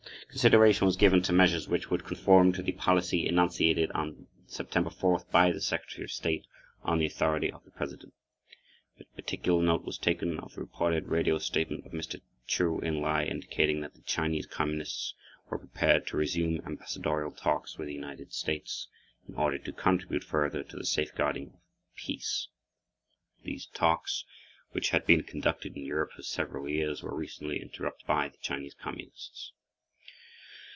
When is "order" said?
19.35-19.57